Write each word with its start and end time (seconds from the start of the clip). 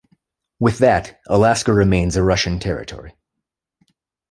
With 0.59 0.79
that, 0.79 1.21
Alaska 1.27 1.71
remains 1.71 2.15
a 2.15 2.23
Russian 2.23 2.57
territory. 2.59 3.13